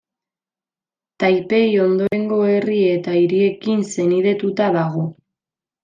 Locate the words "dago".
4.81-5.07